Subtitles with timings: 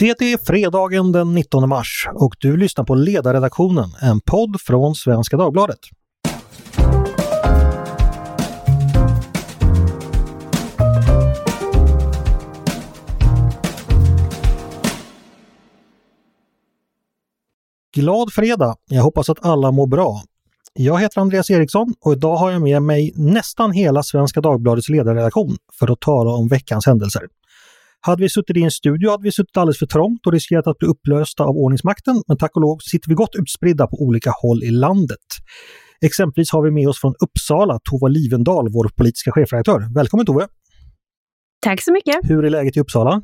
[0.00, 5.36] Det är fredagen den 19 mars och du lyssnar på Ledarredaktionen, en podd från Svenska
[5.36, 5.78] Dagbladet.
[17.94, 18.76] Glad fredag!
[18.86, 20.22] Jag hoppas att alla mår bra.
[20.72, 25.56] Jag heter Andreas Eriksson och idag har jag med mig nästan hela Svenska Dagbladets ledarredaktion
[25.78, 27.22] för att tala om veckans händelser.
[28.02, 30.78] Hade vi suttit i en studio hade vi suttit alldeles för trångt och riskerat att
[30.78, 34.62] bli upplösta av ordningsmakten, men tack och lov sitter vi gott utspridda på olika håll
[34.62, 35.26] i landet.
[36.04, 39.94] Exempelvis har vi med oss från Uppsala Tova Livendal, vår politiska chefredaktör.
[39.94, 40.46] Välkommen Tove!
[41.62, 42.16] Tack så mycket!
[42.22, 43.22] Hur är läget i Uppsala?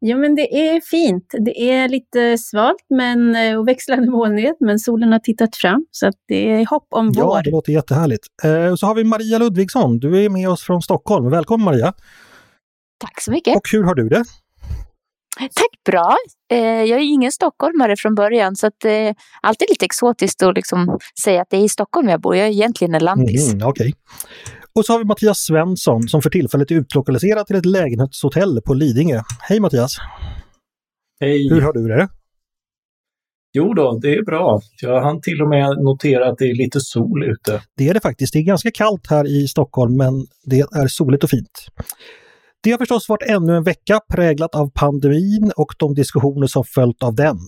[0.00, 1.24] Jo, men det är fint.
[1.44, 6.06] Det är lite svalt men, eh, och växlande molnighet, men solen har tittat fram så
[6.06, 7.24] att det är hopp om vår.
[7.24, 8.26] Ja, det låter jättehärligt.
[8.44, 9.98] Eh, så har vi Maria Ludvigsson.
[9.98, 11.30] Du är med oss från Stockholm.
[11.30, 11.94] Välkommen Maria!
[12.98, 13.56] Tack så mycket!
[13.56, 14.24] Och hur har du det?
[15.38, 16.16] Tack bra!
[16.50, 20.98] Eh, jag är ingen stockholmare från början så att eh, alltid lite exotiskt att liksom
[21.24, 22.36] säga att det är i Stockholm jag bor.
[22.36, 23.52] Jag är egentligen en lantis.
[23.52, 23.92] Mm, okay.
[24.72, 28.74] Och så har vi Mattias Svensson som för tillfället är utlokaliserad till ett lägenhetshotell på
[28.74, 29.22] Lidingö.
[29.40, 29.96] Hej Mattias!
[31.20, 31.48] Hej!
[31.48, 32.08] Hur har du det?
[33.52, 34.60] Jo då, det är bra.
[34.82, 37.62] Jag hann till och med notera att det är lite sol ute.
[37.76, 38.32] Det är det faktiskt.
[38.32, 41.66] Det är ganska kallt här i Stockholm men det är soligt och fint.
[42.62, 47.02] Det har förstås varit ännu en vecka präglat av pandemin och de diskussioner som följt
[47.02, 47.38] av den.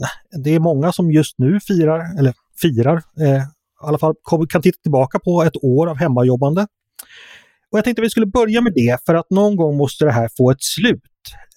[0.45, 3.43] Det är många som just nu firar, eller firar, eh,
[3.83, 4.15] i alla fall
[4.49, 6.67] kan titta tillbaka på ett år av hemmajobbande.
[7.73, 10.13] Och jag tänkte att vi skulle börja med det för att någon gång måste det
[10.13, 11.03] här få ett slut.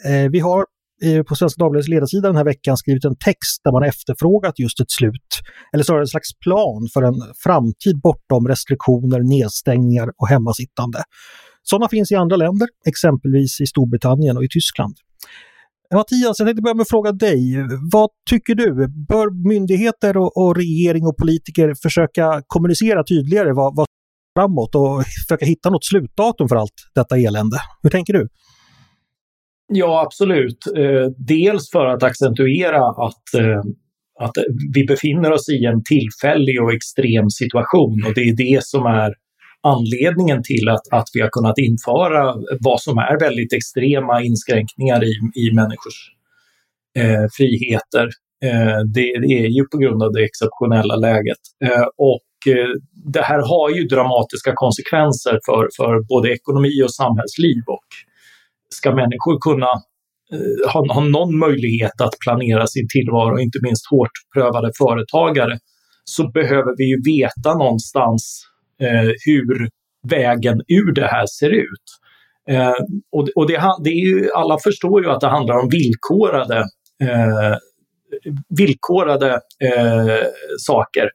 [0.05, 0.65] Eh, vi har
[1.03, 4.79] eh, på Svenska Dagbladets ledarsida den här veckan skrivit en text där man efterfrågat just
[4.79, 5.41] ett slut,
[5.73, 11.03] eller snarare en slags plan för en framtid bortom restriktioner, nedstängningar och hemmasittande.
[11.63, 14.95] Sådana finns i andra länder, exempelvis i Storbritannien och i Tyskland.
[15.91, 17.41] Eh, Mattias, jag tänkte börja med att fråga dig.
[17.91, 18.87] Vad tycker du?
[19.07, 23.85] Bör myndigheter och, och regering och politiker försöka kommunicera tydligare vad, vad
[24.39, 27.57] framåt och försöka hitta något slutdatum för allt detta elände?
[27.83, 28.27] Hur tänker du?
[29.73, 30.67] Ja, absolut.
[30.77, 33.61] Eh, dels för att accentuera att, eh,
[34.19, 34.33] att
[34.73, 39.13] vi befinner oss i en tillfällig och extrem situation och det är det som är
[39.63, 45.13] anledningen till att, att vi har kunnat införa vad som är väldigt extrema inskränkningar i,
[45.35, 46.11] i människors
[46.97, 48.09] eh, friheter.
[48.45, 51.43] Eh, det, det, är ju på grund av det exceptionella läget.
[51.65, 52.71] Eh, och eh,
[53.13, 57.63] det här har ju dramatiska konsekvenser för, för både ekonomi och samhällsliv.
[57.67, 57.87] Och
[58.69, 59.71] ska människor kunna
[60.33, 65.57] eh, ha, ha någon möjlighet att planera sin tillvaro, inte minst hårt prövade företagare,
[66.05, 69.69] så behöver vi ju veta någonstans Eh, hur
[70.07, 71.87] vägen ur det här ser ut.
[72.49, 72.75] Eh,
[73.11, 76.57] och och det, det, är ju, alla förstår ju att det handlar om villkorade,
[77.03, 77.57] eh,
[78.57, 79.31] villkorade
[79.63, 80.25] eh,
[80.57, 81.09] saker.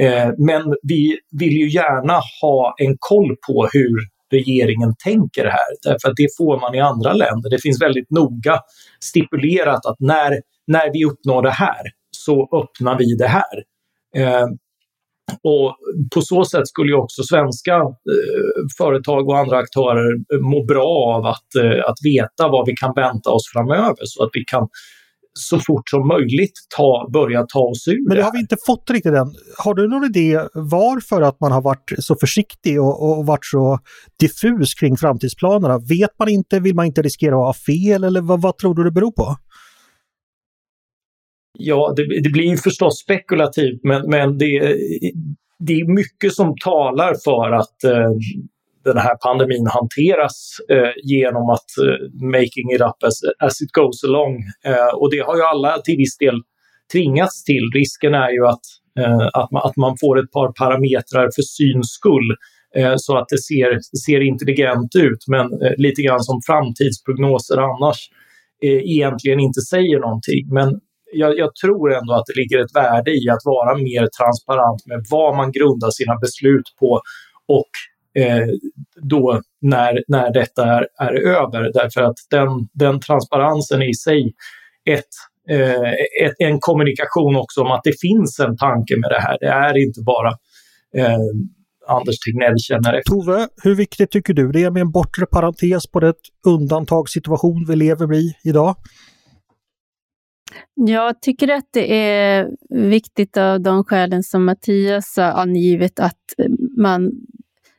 [0.00, 3.98] Eh, men vi vill ju gärna ha en koll på hur
[4.32, 7.50] regeringen tänker här, därför att det får man i andra länder.
[7.50, 8.58] Det finns väldigt noga
[9.00, 13.64] stipulerat att när, när vi uppnår det här så öppnar vi det här.
[14.16, 14.46] Eh,
[15.42, 15.76] och
[16.14, 21.14] på så sätt skulle ju också svenska eh, företag och andra aktörer eh, må bra
[21.16, 24.68] av att, eh, att veta vad vi kan vänta oss framöver så att vi kan
[25.32, 28.90] så fort som möjligt ta, börja ta oss ur Men det har vi inte fått
[28.90, 29.34] riktigt än.
[29.58, 33.78] Har du någon idé varför att man har varit så försiktig och, och varit så
[34.20, 35.78] diffus kring framtidsplanerna?
[35.78, 36.60] Vet man inte?
[36.60, 39.36] Vill man inte riskera att ha fel eller vad, vad tror du det beror på?
[41.62, 44.76] Ja, det, det blir förstås spekulativt, men, men det,
[45.58, 48.10] det är mycket som talar för att eh,
[48.84, 54.04] den här pandemin hanteras eh, genom att eh, making it up as, as it goes
[54.04, 54.34] along.
[54.64, 56.40] Eh, och det har ju alla till viss del
[56.92, 57.70] tvingats till.
[57.74, 58.66] Risken är ju att,
[59.00, 62.28] eh, att, man, att man får ett par parametrar för syns skull
[62.76, 67.98] eh, så att det ser, ser intelligent ut, men eh, lite grann som framtidsprognoser annars
[68.62, 70.44] eh, egentligen inte säger någonting.
[70.52, 70.80] Men
[71.12, 75.04] jag, jag, tror ändå att det ligger ett värde i att vara mer transparent med
[75.10, 77.00] vad man grundar sina beslut på
[77.48, 77.70] och
[78.22, 78.48] eh,
[79.02, 81.72] då när, när detta är, är över.
[81.72, 84.32] Därför att den, den transparensen i sig
[84.90, 85.12] ett,
[85.50, 85.92] eh,
[86.24, 89.36] ett, en kommunikation också om att det finns en tanke med det här.
[89.40, 90.30] Det är inte bara
[90.96, 91.18] eh,
[91.88, 93.12] Anders Tegnell känner efter.
[93.12, 96.14] Tove, hur viktigt tycker du det är med en bortre parentes på det
[96.46, 98.76] undantagssituation vi lever i idag?
[100.74, 106.50] Jag tycker att det är viktigt av de skälen som Mattias har angivit att eh,
[106.76, 107.12] man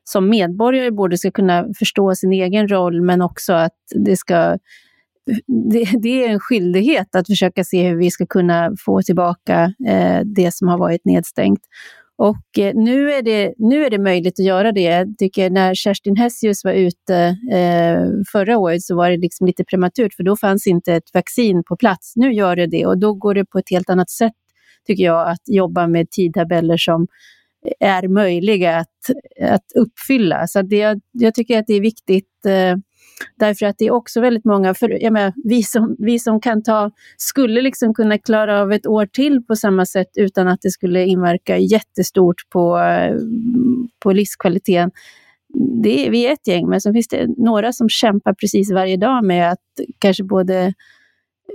[0.04, 4.58] som medborgare både ska kunna förstå sin egen roll men också att det ska
[5.48, 10.22] det, det, är en skyldighet att försöka se hur vi ska kunna få tillbaka eh,
[10.26, 11.62] det som har varit nedstängt.
[12.22, 14.82] Och eh, nu, är det, nu är det möjligt att göra det.
[14.82, 17.16] Jag tycker när Kerstin Hessius var ute
[17.52, 18.00] eh,
[18.32, 21.78] förra året så var det liksom lite prematurt för då fanns inte ett vaccin på
[21.78, 22.14] plats.
[22.16, 24.34] Nu gör det det och då går det på ett helt annat sätt
[24.88, 27.08] tycker jag att jobba med tidtabeller som
[27.80, 28.88] är möjliga att,
[29.42, 30.48] att uppfylla.
[30.48, 32.78] Så det, jag tycker att det är viktigt eh,
[33.36, 36.64] Därför att det är också väldigt många, för, jag menar, vi, som, vi som kan
[36.64, 40.72] ta, skulle liksom kunna klara av ett år till på samma sätt utan att det
[40.72, 43.16] skulle inverka jättestort på, eh,
[44.00, 44.92] på livskvaliteten.
[45.84, 48.98] Det är, vi är ett gäng, men så finns det några som kämpar precis varje
[48.98, 49.60] dag med att
[50.00, 50.74] kanske både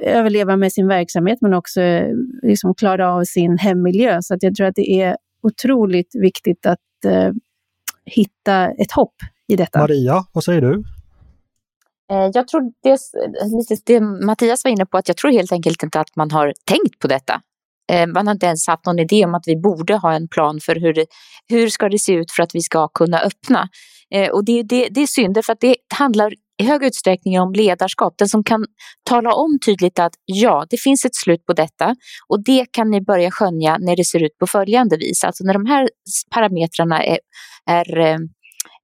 [0.02, 4.18] överleva med sin verksamhet men också eh, liksom klara av sin hemmiljö.
[4.22, 7.32] Så att jag tror att det är otroligt viktigt att eh,
[8.04, 9.14] hitta ett hopp
[9.48, 9.78] i detta.
[9.78, 10.84] Maria, vad säger du?
[12.12, 12.98] Eh, jag tror det,
[13.58, 16.52] lite det Mattias var inne på, att jag tror helt enkelt inte att man har
[16.64, 17.40] tänkt på detta.
[17.92, 20.60] Eh, man har inte ens haft någon idé om att vi borde ha en plan
[20.60, 21.06] för hur det,
[21.48, 23.68] hur ska det se ut för att vi ska kunna öppna.
[24.14, 26.32] Eh, och det, det, det är synd, för att det handlar
[26.62, 28.14] i hög utsträckning om ledarskap.
[28.18, 28.64] Den som kan
[29.08, 31.96] tala om tydligt att ja, det finns ett slut på detta
[32.28, 35.24] och det kan ni börja skönja när det ser ut på följande vis.
[35.24, 35.88] Alltså när de här
[36.34, 37.18] parametrarna är,
[37.70, 38.18] är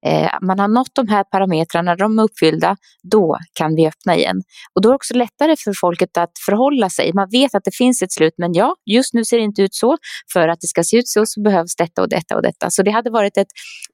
[0.06, 4.36] Eh, man har nått de här parametrarna, de är uppfyllda, då kan vi öppna igen.
[4.74, 7.12] Och då är det också lättare för folket att förhålla sig.
[7.14, 9.74] Man vet att det finns ett slut, men ja, just nu ser det inte ut
[9.74, 9.96] så.
[10.32, 12.70] För att det ska se ut så, så behövs detta och detta och detta.
[12.70, 13.46] Så det hade varit ett,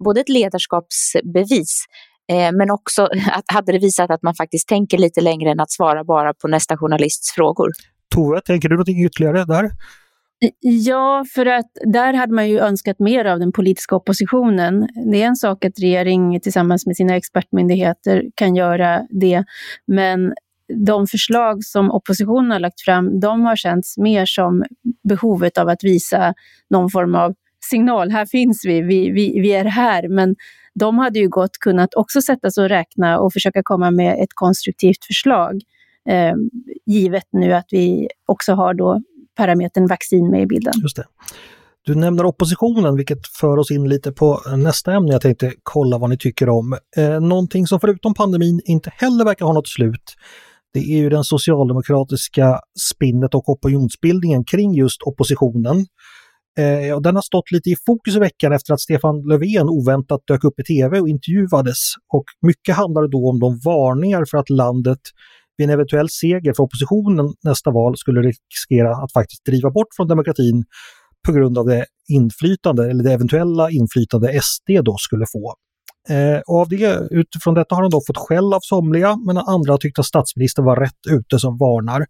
[0.04, 1.84] både ett ledarskapsbevis
[2.32, 3.02] eh, men också
[3.32, 6.48] att hade det visat att man faktiskt tänker lite längre än att svara bara på
[6.48, 7.68] nästa journalists frågor.
[8.14, 9.70] Tove, tänker du någonting ytterligare där?
[10.60, 14.88] Ja, för att där hade man ju önskat mer av den politiska oppositionen.
[15.12, 19.44] Det är en sak att regering tillsammans med sina expertmyndigheter kan göra det,
[19.86, 20.34] men
[20.86, 24.64] de förslag som oppositionen har lagt fram, de har känts mer som
[25.08, 26.34] behovet av att visa
[26.70, 27.34] någon form av
[27.70, 28.10] signal.
[28.10, 30.08] Här finns vi, vi, vi, vi är här.
[30.08, 30.36] Men
[30.74, 34.34] de hade ju gott kunnat också sätta sig och räkna och försöka komma med ett
[34.34, 35.60] konstruktivt förslag.
[36.08, 36.34] Eh,
[36.86, 39.02] givet nu att vi också har då
[39.38, 40.72] parametern vaccin med i bilden.
[40.82, 41.04] Just det.
[41.84, 46.10] Du nämner oppositionen, vilket för oss in lite på nästa ämne jag tänkte kolla vad
[46.10, 46.76] ni tycker om.
[46.96, 50.14] Eh, någonting som förutom pandemin inte heller verkar ha något slut,
[50.72, 52.60] det är ju den socialdemokratiska
[52.92, 55.86] spinnet och opinionsbildningen kring just oppositionen.
[56.58, 60.20] Eh, och den har stått lite i fokus i veckan efter att Stefan Löfven oväntat
[60.26, 61.78] dök upp i tv och intervjuades.
[62.12, 65.00] Och mycket handlade då om de varningar för att landet
[65.58, 70.08] vid en eventuell seger för oppositionen nästa val skulle riskera att faktiskt driva bort från
[70.08, 70.64] demokratin
[71.26, 75.54] på grund av det inflytande, eller det eventuella inflytande SD då skulle få.
[76.08, 79.72] Eh, och av det, utifrån detta har han då fått skäll av somliga, men andra
[79.72, 82.06] har tyckt att statsministern var rätt ute som varnar.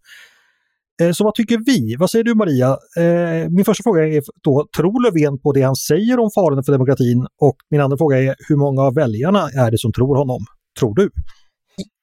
[1.03, 1.97] Eh, så vad tycker vi?
[1.99, 2.69] Vad säger du Maria?
[2.97, 6.73] Eh, min första fråga är då, tror Löfven på det han säger om farorna för
[6.73, 7.27] demokratin?
[7.41, 10.41] Och min andra fråga är, hur många av väljarna är det som tror honom?
[10.81, 11.11] Tror du?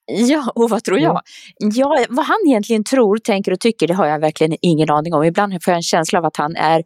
[0.07, 1.21] Ja, och vad tror jag?
[1.59, 5.23] Ja, vad han egentligen tror, tänker och tycker, det har jag verkligen ingen aning om.
[5.23, 6.83] Ibland får jag en känsla av att han är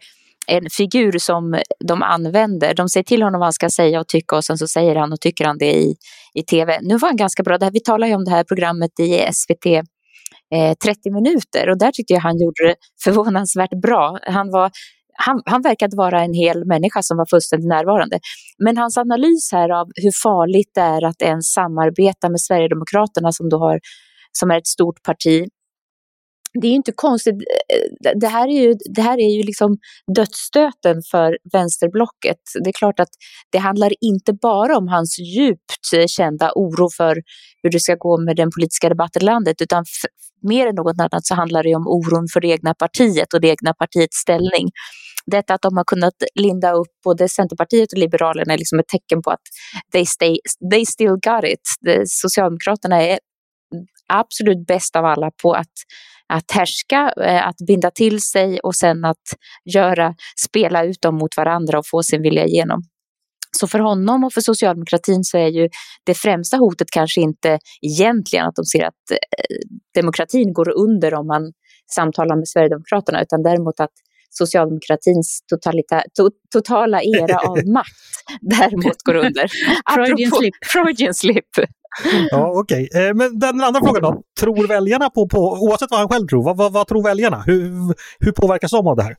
[0.47, 2.73] en figur som de använder.
[2.73, 5.13] De säger till honom vad han ska säga och tycka och sen så säger han
[5.13, 5.95] och tycker han det i,
[6.33, 6.79] i tv.
[6.81, 10.73] Nu var han ganska bra, vi talar ju om det här programmet i SVT eh,
[10.83, 14.19] 30 minuter och där tyckte jag han gjorde det förvånansvärt bra.
[14.27, 14.71] Han var
[15.25, 18.19] han, han verkade vara en hel människa som var fullständigt närvarande.
[18.63, 23.49] Men hans analys här av hur farligt det är att ens samarbeta med Sverigedemokraterna som,
[23.49, 23.79] då har,
[24.31, 25.47] som är ett stort parti
[26.61, 27.35] det är inte konstigt.
[27.35, 29.77] Eh, det här är ju, det här är ju liksom
[30.15, 32.37] dödsstöten för vänsterblocket.
[32.63, 33.09] Det är klart att
[33.51, 37.21] det handlar inte bara om hans djupt kända oro för
[37.63, 39.85] hur det ska gå med den politiska debatten i landet, utan
[40.41, 43.47] mer än något annat så handlar det om oron för det egna partiet och det
[43.47, 44.69] egna partiets ställning.
[45.25, 49.21] Detta att de har kunnat linda upp både Centerpartiet och Liberalerna är liksom ett tecken
[49.21, 49.41] på att
[49.91, 50.37] they, stay,
[50.71, 51.61] they still got it.
[52.05, 53.19] Socialdemokraterna är
[54.07, 55.73] absolut bäst av alla på att
[56.33, 59.23] att härska, eh, att binda till sig och sen att
[59.73, 60.15] göra,
[60.47, 62.81] spela ut dem mot varandra och få sin vilja igenom.
[63.57, 65.69] Så för honom och för socialdemokratin så är ju
[66.05, 69.17] det främsta hotet kanske inte egentligen att de ser att eh,
[69.95, 71.51] demokratin går under om man
[71.95, 73.93] samtalar med Sverigedemokraterna, utan däremot att
[74.29, 77.89] socialdemokratins totalita, to, totala era av makt
[78.41, 79.47] däremot går under.
[79.95, 80.53] Freudian slip.
[80.65, 81.45] Freudian slip.
[82.31, 83.07] Ja, Okej, okay.
[83.07, 84.21] Eh, men den andra frågan då.
[84.39, 87.43] Tror väljarna på, på oavsett vad han själv tror, vad, vad, vad tror väljarna?
[87.45, 87.71] Hur,
[88.19, 89.15] hur påverkas de av det här?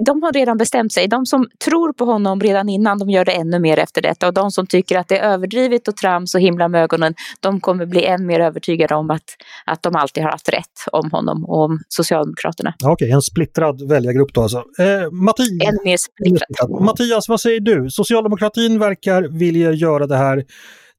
[0.00, 1.08] De har redan bestämt sig.
[1.08, 4.28] De som tror på honom redan innan, de gör det ännu mer efter detta.
[4.28, 7.60] Och de som tycker att det är överdrivet och trams och himla med ögonen, de
[7.60, 9.22] kommer bli än mer övertygade om att,
[9.66, 12.74] att de alltid har haft rätt om honom och om Socialdemokraterna.
[12.82, 14.58] Okej, okay, en splittrad väljargrupp då alltså.
[14.58, 16.70] Eh, Mattias, än mer splittrad.
[16.80, 17.90] Mattias, vad säger du?
[17.90, 20.44] Socialdemokratin verkar vilja göra det här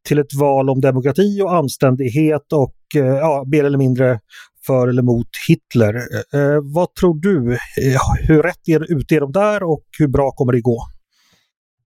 [0.07, 4.19] till ett val om demokrati och anständighet och eh, ja, mer eller mindre
[4.67, 5.93] för eller mot Hitler.
[5.95, 7.53] Eh, eh vad tror du?
[7.53, 10.79] Eh, hur rätt är, ute är de där och hur bra kommer det gå?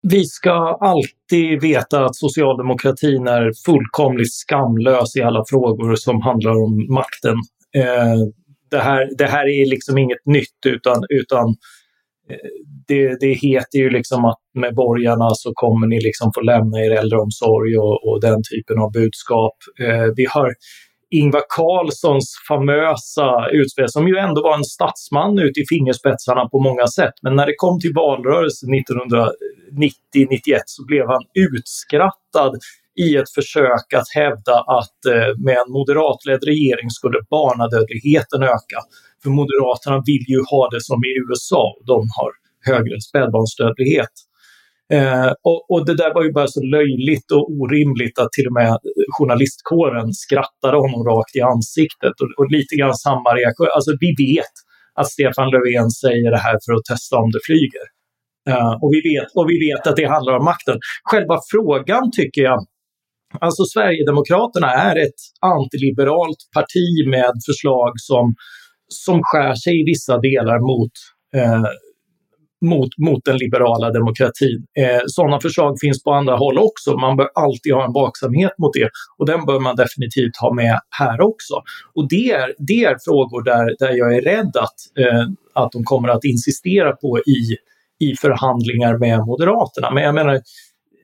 [0.08, 6.88] Vi ska alltid veta att socialdemokratin är fullkomligt skamlös i alla frågor som handlar om
[6.94, 7.38] makten.
[7.76, 8.18] Eh,
[8.72, 11.48] det, här, det här är liksom inget nytt utan, utan
[12.30, 12.50] eh,
[12.88, 16.92] det, det heter ju liksom att med borgarna så kommer ni liksom få lämna er
[16.92, 19.58] äldreomsorg och, och den typen av budskap.
[19.80, 20.54] Eh, vi har
[21.20, 26.88] Ingvar Carlssons famösa utspel, som ju ändå var en statsman ut i fingerspetsarna på många
[26.88, 27.14] sätt.
[27.22, 32.54] Men när det kom till valrörelsen 1990-91 så blev han utskrattad
[33.00, 38.80] i ett försök att hävda att eh, med en moderatledd regering skulle barnadödligheten öka.
[39.24, 42.32] För Moderaterna vill ju ha det som i USA, de har
[42.72, 44.14] högre spädbarnsdödlighet.
[44.94, 48.58] Eh, och, och, det där var ju bara så löjligt och orimligt att till och
[48.62, 48.78] med
[49.18, 52.16] journalistkåren skrattade honom rakt i ansiktet.
[52.22, 53.68] Och, och lite grann samma reaktion.
[53.76, 54.56] Alltså vi vet
[55.00, 57.86] att Stefan Löfven säger det här för att testa om det flyger.
[58.52, 60.78] Eh, och, vi vet, och vi vet att det handlar om makten.
[61.12, 62.60] Själva frågan tycker jag
[63.40, 68.36] Alltså Sverigedemokraterna är ett antiliberalt parti med förslag som,
[68.88, 70.96] som skär sig i vissa delar mot
[71.36, 71.66] eh,
[72.62, 74.66] mot, mot den liberala demokratin.
[74.78, 76.98] Eh, sådana förslag finns på andra håll också.
[76.98, 80.80] Man bör alltid ha en vaksamhet mot det och den bör man definitivt ha med
[81.00, 81.54] här också.
[81.94, 85.84] Och det är, det är frågor där, där jag är rädd att, eh, att de
[85.84, 87.58] kommer att insistera på i,
[88.00, 89.92] i förhandlingar med Moderaterna.
[89.92, 90.42] Men jag menar,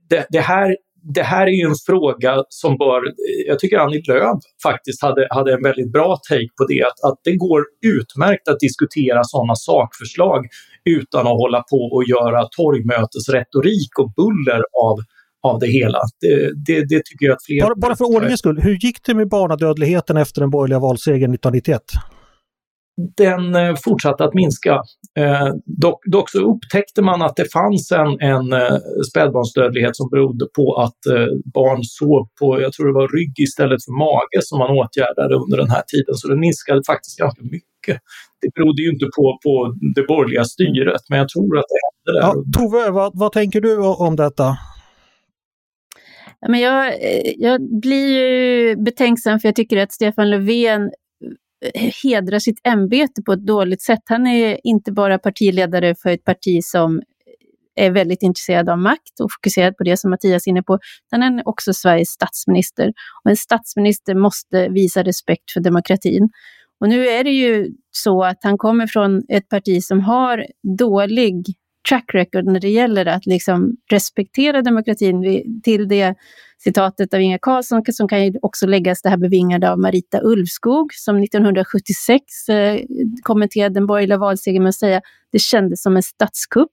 [0.10, 3.02] det, det här det här är ju en fråga som bör,
[3.48, 7.20] jag tycker Annie Lööf faktiskt hade, hade en väldigt bra take på det, att, att
[7.24, 10.46] det går utmärkt att diskutera sådana sakförslag
[10.90, 14.98] utan att hålla på och göra torgmötesretorik och buller av,
[15.44, 16.00] av det hela.
[16.22, 17.62] Det, det, det tycker jag att fler...
[17.62, 21.82] Bara, bara för ordningens skull, hur gick det med barnadödligheten efter den borgerliga valsegern 1991?
[23.18, 24.74] Den eh, fortsatte att minska.
[25.20, 28.78] Eh, dock, dock, så upptäckte man att det fanns en, en eh,
[29.10, 33.84] spädbarnsdödlighet som berodde på att eh, barn sov på, jag tror det var rygg istället
[33.86, 36.16] för mage som man åtgärdade under den här tiden.
[36.16, 37.98] Så den minskade faktiskt ganska mycket.
[38.42, 42.20] Det berodde ju inte på, på det borgerliga styret, men jag tror att det hände
[42.20, 42.28] där.
[42.28, 44.58] Ja, Tove, vad, vad tänker du om detta?
[46.48, 46.94] Men jag,
[47.38, 50.92] jag blir ju betänksam för jag tycker att Stefan Löfven
[51.62, 54.02] Eh, hedrar sitt ämbete på ett dåligt sätt.
[54.06, 57.02] Han är inte bara partiledare för ett parti som
[57.76, 61.22] är väldigt intresserad av makt och fokuserad på det som Mattias är inne på, utan
[61.22, 62.88] han är också Sveriges statsminister.
[63.24, 66.30] Och en statsminister måste visa respekt för demokratin.
[66.80, 70.46] Och nu är det ju så att han kommer från ett parti som har
[70.78, 71.46] dålig
[71.90, 75.44] track record när det gäller att liksom respektera demokratin.
[75.64, 76.16] Till det
[76.64, 80.94] citatet av Inga Carlsson som kan ju också läggas det här bevingade av Marita Ulvskog
[80.94, 82.80] som 1976 eh,
[83.22, 85.02] kommenterade den borgerliga valsegern med att säga
[85.32, 86.72] det kändes som en statskupp.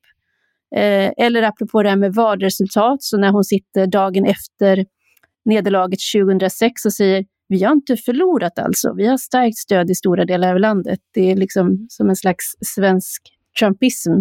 [0.77, 4.87] Eh, eller apropå det här med valresultat, så när hon sitter dagen efter
[5.45, 10.25] nederlaget 2006 och säger vi har inte förlorat alltså, vi har starkt stöd i stora
[10.25, 11.01] delar av landet.
[11.15, 13.23] Det är liksom som en slags svensk
[13.59, 14.13] trumpism.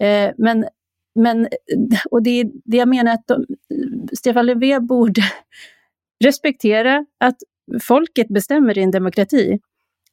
[0.00, 0.64] Eh, men,
[1.14, 1.48] men,
[2.10, 3.46] och det, det jag menar att de,
[4.12, 5.22] Stefan Löfven borde
[6.24, 7.36] respektera att
[7.82, 9.58] folket bestämmer i en demokrati.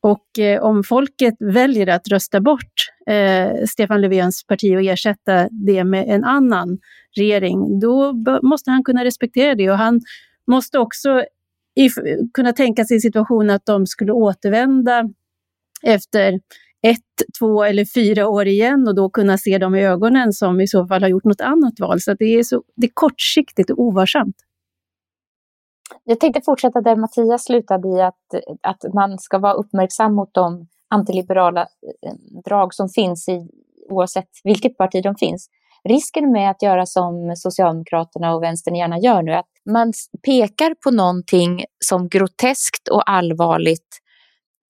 [0.01, 2.74] Och eh, om folket väljer att rösta bort
[3.08, 6.77] eh, Stefan Löfvens parti och ersätta det med en annan
[7.18, 8.13] regering, då
[8.44, 9.72] måste han kunna respektera det.
[9.72, 10.01] Och han
[10.48, 11.24] måste också
[12.34, 15.10] kunna tänka sig situationen att de skulle återvända
[15.84, 16.39] efter
[16.81, 20.67] ett, två eller fyra år igen och då kunna se dem i ögonen som i
[20.67, 22.01] så fall har gjort något annat val.
[22.01, 24.36] Så det är, så, det är kortsiktigt och ovarsamt.
[26.03, 28.15] Jag tänkte fortsätta där Mattias slutade i att,
[28.62, 32.13] att man ska vara uppmärksam mot de antiliberala eh,
[32.45, 33.48] drag som finns i
[33.89, 35.50] oavsett vilket parti de finns.
[35.83, 39.93] Risken med att göra som Socialdemokraterna och Vänstern gärna gör nu, att man
[40.25, 44.00] pekar på någonting som groteskt och allvarligt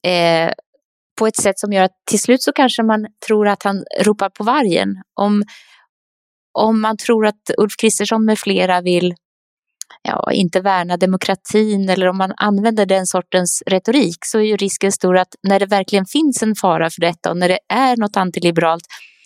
[0.08, 0.54] eh,
[1.20, 4.30] på ett sätt som gör att till slut så kanske man tror att han ropar
[4.30, 4.96] på vargen.
[5.14, 5.44] Om,
[6.54, 9.14] om man tror att Ulf Kristersson med flera vill
[10.04, 14.92] ja, inte värna demokratin eller om man använder den sortens retorik så är ju risken
[14.92, 18.18] stor att när det verkligen finns en fara för detta och när det är något
[18.18, 18.84] antiliberalt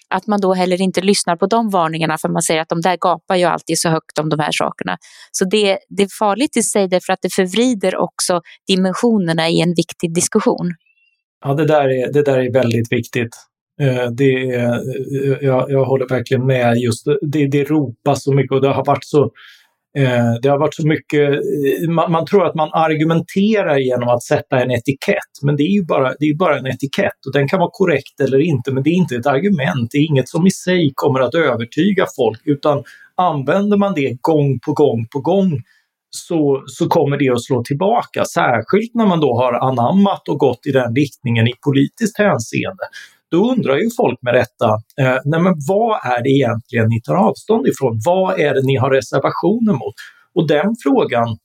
[0.09, 2.97] att man då heller inte lyssnar på de varningarna för man säger att de där
[2.97, 4.97] gapar ju alltid så högt om de här sakerna.
[5.31, 9.73] Så det, det är farligt i sig därför att det förvrider också dimensionerna i en
[9.75, 10.73] viktig diskussion.
[11.43, 13.35] Ja, det där är, det där är väldigt viktigt.
[13.81, 14.79] Eh, det är,
[15.41, 16.77] jag, jag håller verkligen med.
[16.77, 19.23] just det, det ropas så mycket och det har varit så
[19.97, 24.23] eh, det har varit så mycket, eh, man, man, tror att man argumenterar genom att
[24.23, 27.47] sätta en etikett, men det är ju bara, det är bara en etikett och den
[27.47, 29.91] kan vara korrekt eller inte, men det är inte ett argument.
[29.91, 32.83] Det är inget som i sig kommer att övertyga folk, utan
[33.15, 35.61] använder man det gång på gång på gång
[36.17, 40.65] så, så kommer det att slå tillbaka, särskilt när man då har anammat och gått
[40.65, 42.83] i den riktningen i politiskt hänseende.
[43.31, 44.69] Då undrar ju folk med rätta,
[45.01, 47.99] eh, nej men vad är det egentligen ni tar avstånd ifrån?
[48.05, 49.95] Vad är det ni har reservationer mot?
[50.35, 51.37] Och den frågan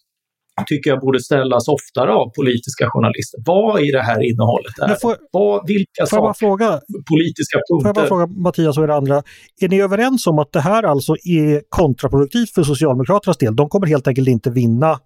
[0.67, 3.41] tycker jag borde ställas oftare av politiska journalister.
[3.47, 6.81] Vad i det här innehållet är får, vad, Vilka får saker, fråga,
[7.13, 7.83] politiska punkter?
[7.83, 9.23] Får jag bara fråga Mattias och er andra,
[9.61, 13.57] är ni överens om att det här alltså är kontraproduktivt för Socialdemokraternas del?
[13.57, 14.99] De kommer helt enkelt inte vinna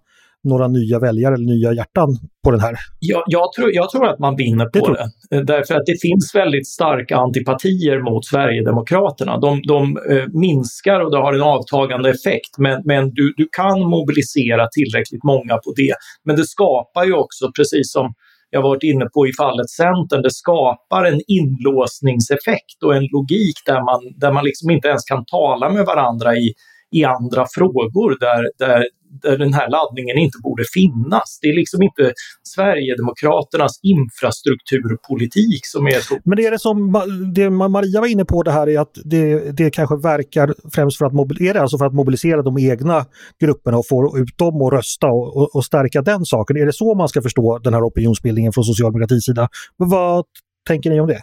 [0.43, 2.09] några nya väljare eller nya hjärtan
[2.43, 2.75] på den här?
[2.99, 5.35] Jag, jag, tror, jag tror att man vinner på det, det.
[5.35, 9.37] Eh, därför att det finns väldigt starka antipatier mot Sverigedemokraterna.
[9.37, 13.79] De, de eh, minskar och det har en avtagande effekt, men, men du, du kan
[13.79, 15.95] mobilisera tillräckligt många på det.
[16.25, 18.13] Men det skapar ju också, precis som
[18.49, 23.81] jag varit inne på i fallet Centern, det skapar en inlåsningseffekt och en logik där
[23.89, 26.53] man, där man liksom inte ens kan tala med varandra i,
[26.93, 28.85] i andra frågor där, där,
[29.21, 31.39] där den här laddningen inte borde finnas.
[31.41, 36.17] Det är liksom inte Sverigedemokraternas infrastrukturpolitik som är så.
[36.25, 36.93] Men det är det som
[37.35, 41.05] det Maria var inne på det här är att det, det kanske verkar främst för
[41.05, 43.05] att, mobilisera, alltså för att mobilisera de egna
[43.41, 46.57] grupperna och få ut dem att rösta och, och, och stärka den saken.
[46.57, 49.49] Är det så man ska förstå den här opinionsbildningen från socialdemokratins sida?
[49.77, 50.25] Vad
[50.67, 51.21] tänker ni om det?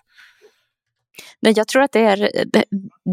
[1.42, 2.62] Nej, jag tror att det är, eh,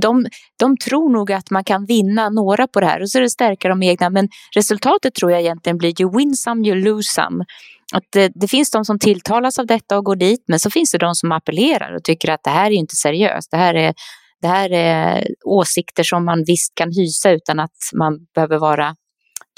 [0.02, 0.26] de,
[0.60, 3.30] de tror nog att man kan vinna några på det här och så är det
[3.30, 7.46] stärka de egna men resultatet tror jag egentligen blir you win some, you lose some.
[7.94, 10.92] Att det, det, finns de som tilltalas av detta och går dit men så finns
[10.92, 13.52] det de som appellerar och tycker att det här är inte seriöst.
[13.52, 13.94] Det här är,
[14.42, 18.96] det här är eh, åsikter som man visst kan hysa utan att man behöver vara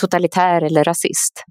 [0.01, 1.43] totalitär eller rasist.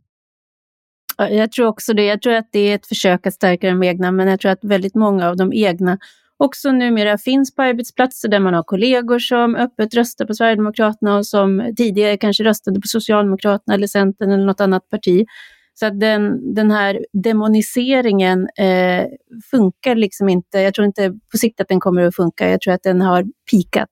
[1.18, 2.04] Jag tror också det.
[2.04, 4.64] Jag tror att det är ett försök att stärka de egna, men jag tror att
[4.64, 5.98] väldigt många av de egna
[6.38, 11.27] också numera finns på arbetsplatser där man har kollegor som öppet röstar på Sverigedemokraterna och
[11.27, 15.27] som tidigare kanske röstade på Socialdemokraterna eller Centern eller något annat parti.
[15.74, 19.07] Så att den, den här demoniseringen eh,
[19.51, 20.59] funkar liksom inte.
[20.59, 22.51] Jag tror inte på sikt att den kommer att funka.
[22.51, 23.88] Jag tror att den har pikat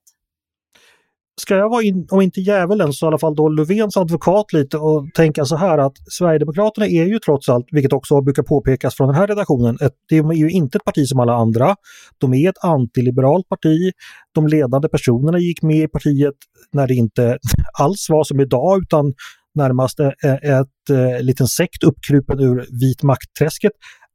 [1.41, 4.77] ska jag vara, in, om inte djävulen, så i alla fall då Löfvens advokat lite
[4.77, 9.07] och tänka så här att Sverigedemokraterna är ju trots allt, vilket också brukar påpekas från
[9.07, 11.75] den här redaktionen, ett, de är ju inte ett parti som alla andra.
[12.17, 13.91] De är ett antiliberalt parti.
[14.33, 16.35] De ledande personerna gick med i partiet
[16.73, 17.37] när det inte
[17.79, 19.13] alls var som idag utan
[19.55, 20.41] närmast ett, ett,
[20.89, 23.71] ett liten sekt uppkrupen ur vit maktträsket.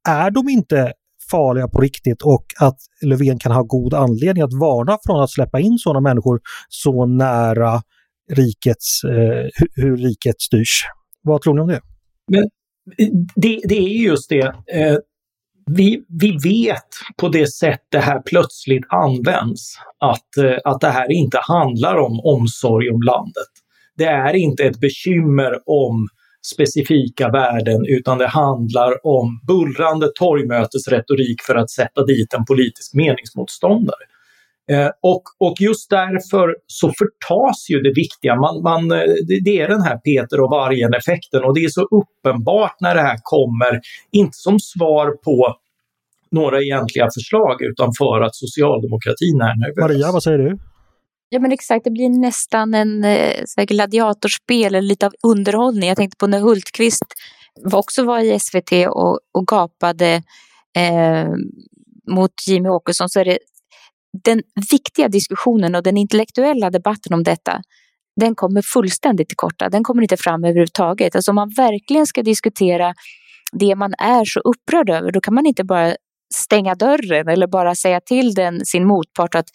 [0.08, 0.92] Är de inte
[1.32, 5.60] farliga på riktigt och att Löfven kan ha god anledning att varna från att släppa
[5.60, 7.82] in sådana människor så nära
[8.32, 10.84] rikets, eh, hur riket styrs.
[11.22, 11.80] Vad tror ni om det?
[12.28, 12.42] Men
[12.98, 14.54] eh, det, det är just det.
[14.72, 14.96] Eh,
[15.66, 21.12] vi, vi vet på det sätt det här plötsligt används att, eh, att det här
[21.12, 23.52] inte handlar om omsorg om landet.
[23.96, 26.08] Det är inte ett bekymmer om
[26.46, 34.04] specifika värden utan det handlar om bullrande torgmötesretorik för att sätta dit en politisk meningsmotståndare.
[34.70, 38.36] Eh, och, och just därför så förtas ju det viktiga.
[38.36, 39.04] Man, man, eh,
[39.44, 43.18] det är den här Peter och vargen-effekten och det är så uppenbart när det här
[43.22, 43.80] kommer,
[44.12, 45.56] inte som svar på
[46.30, 49.82] några egentliga förslag utan för att socialdemokratin är nervös.
[49.90, 50.58] Maria, vad säger du?
[51.34, 55.88] Ja men exakt, det blir nästan en eh, gladiatorspel eller lite av underhållning.
[55.88, 57.04] Jag tänkte på när Hultqvist
[57.72, 60.22] också var i SVT och, och gapade
[60.76, 61.28] eh,
[62.10, 63.38] mot Jimmy Åkesson så är det
[64.24, 67.60] den viktiga diskussionen och den intellektuella debatten om detta
[68.20, 69.68] den kommer fullständigt till korta.
[69.68, 71.16] Den kommer inte fram överhuvudtaget.
[71.16, 72.94] Alltså om man verkligen ska diskutera
[73.52, 75.96] det man är så upprörd över, då kan man inte bara
[76.34, 79.46] stänga dörren eller bara säga till den, sin motpart att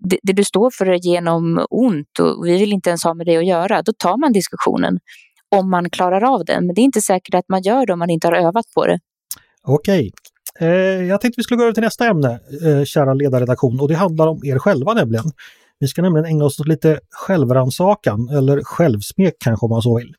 [0.00, 3.26] det, det, du står för är genom ont och vi vill inte ens ha med
[3.26, 4.98] det att göra, då tar man diskussionen
[5.56, 6.66] om man klarar av den.
[6.66, 8.86] Men det är inte säkert att man gör det om man inte har övat på
[8.86, 8.98] det.
[9.62, 10.12] Okej.
[10.60, 10.68] Eh,
[11.08, 14.26] jag tänkte vi skulle gå över till nästa ämne, eh, kära ledarredaktion, och det handlar
[14.26, 15.24] om er själva nämligen.
[15.78, 20.14] Vi ska nämligen ägna oss åt lite självrannsakan, eller självsmek kanske om man så vill.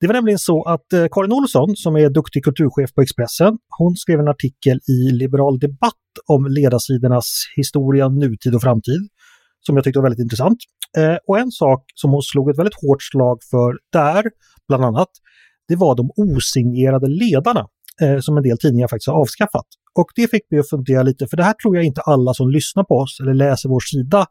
[0.00, 3.96] Det var nämligen så att eh, Karin Olsson, som är duktig kulturchef på Expressen, hon
[3.96, 9.00] skrev en artikel i Liberal Debatt om ledarsidornas historia, nutid och framtid,
[9.66, 10.58] som jag tyckte var väldigt intressant.
[10.98, 14.24] Eh, och en sak som hon slog ett väldigt hårt slag för där,
[14.68, 15.08] bland annat,
[15.68, 17.66] det var de osignerade ledarna
[18.02, 19.66] eh, som en del tidningar faktiskt har avskaffat.
[19.98, 22.50] Och det fick mig att fundera lite, för det här tror jag inte alla som
[22.50, 24.26] lyssnar på oss eller läser vår sida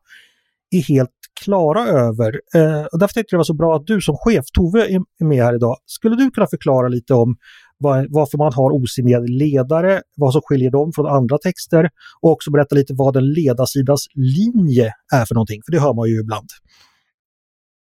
[0.71, 1.11] är helt
[1.43, 2.41] klara över.
[2.55, 5.25] Eh, och därför tyckte jag det var så bra att du som chef, Tove, är
[5.25, 5.77] med här idag.
[5.85, 7.35] Skulle du kunna förklara lite om
[7.77, 11.89] var, varför man har osignerade ledare, vad som skiljer dem från andra texter
[12.21, 16.09] och också berätta lite vad en ledarsidas linje är för någonting, för det hör man
[16.09, 16.49] ju ibland.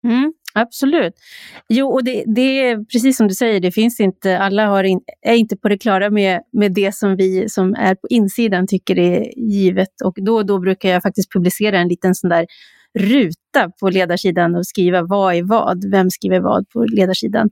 [0.03, 1.13] Mm, absolut.
[1.69, 4.99] Jo, och det, det, är precis som du säger, det finns inte, alla har in,
[5.21, 8.99] är inte på det klara med, med det som vi som är på insidan tycker
[8.99, 10.01] är givet.
[10.05, 12.45] Och då och då brukar jag faktiskt publicera en liten sån där
[12.99, 17.49] ruta på ledarsidan och skriva vad är vad, vem skriver vad på ledarsidan.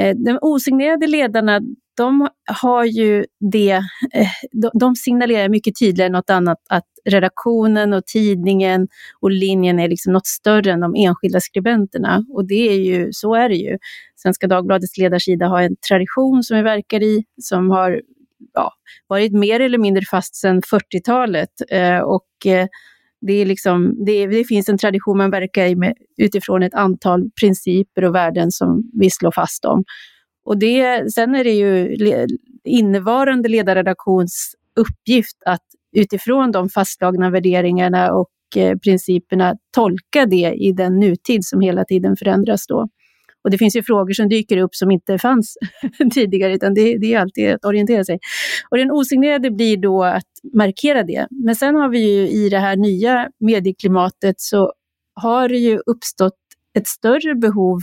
[0.00, 1.60] Eh, de osignerade ledarna,
[1.96, 2.28] de
[2.60, 3.72] har ju det,
[4.14, 4.28] eh,
[4.74, 8.88] de signalerar mycket tydligare än något annat att redaktionen och tidningen
[9.20, 12.24] och linjen är liksom något större än de enskilda skribenterna.
[12.28, 13.78] Och det är ju, så är det ju.
[14.16, 18.00] Svenska Dagbladets ledarsida har en tradition som vi verkar i, som har
[18.54, 18.72] ja,
[19.06, 21.50] varit mer eller mindre fast sedan 40-talet.
[21.70, 22.66] Eh, och eh,
[23.20, 27.30] det, är liksom, det, det, finns en tradition man verkar i med, utifrån ett antal
[27.40, 29.84] principer och värden som vi slår fast om.
[30.46, 31.96] Och det, sen är det ju
[32.64, 35.62] innevarande ledarredaktions uppgift att
[35.96, 42.16] utifrån de fastslagna värderingarna och eh, principerna tolka det i den nutid som hela tiden
[42.16, 42.88] förändras då.
[43.44, 45.56] Och det finns ju frågor som dyker upp som inte fanns
[46.14, 48.18] tidigare, utan det, det, är alltid att orientera sig.
[48.70, 51.26] Och den osignerade blir då att markera det.
[51.30, 54.72] Men sen har vi ju i det här nya medieklimatet så
[55.14, 56.38] har det ju uppstått
[56.78, 57.78] ett större behov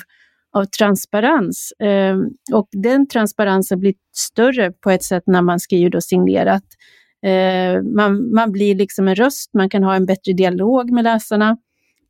[0.54, 1.72] av transparens.
[1.72, 2.18] Eh,
[2.54, 6.64] och den transparensen blir större på ett sätt när man skriver då signerat.
[7.26, 11.58] Eh, man, man blir liksom en röst, man kan ha en bättre dialog med läsarna.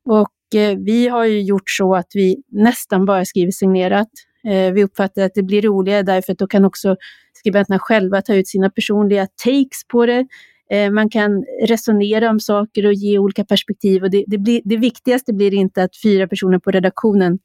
[0.04, 4.08] Och Eh, vi har ju gjort så att vi nästan bara skriver signerat.
[4.48, 6.96] Eh, vi uppfattar att det blir roligare därför att då kan också
[7.32, 10.26] skribenterna själva ta ut sina personliga takes på det.
[10.70, 14.02] Ehm, man kan resonera om saker och ge olika perspektiv.
[14.02, 17.38] Och det, det, blir, det viktigaste blir inte att fyra personer på redaktionen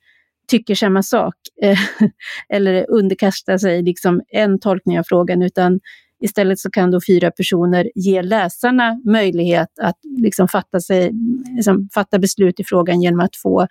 [0.49, 1.35] tycker samma sak
[2.53, 5.79] eller underkastar sig liksom en tolkning av frågan, utan
[6.21, 11.11] Istället så kan då fyra personer ge läsarna möjlighet att liksom fatta, sig,
[11.55, 13.67] liksom fatta beslut i frågan genom att få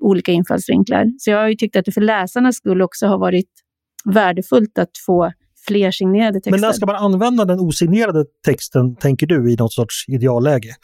[0.00, 1.06] olika infallsvinklar.
[1.18, 3.50] Så jag har ju tyckt att det för läsarnas skull också har varit
[4.04, 5.32] värdefullt att få
[5.66, 6.50] fler signerade texter.
[6.50, 10.74] Men när ska man använda den osignerade texten, tänker du, i något sorts idealläge?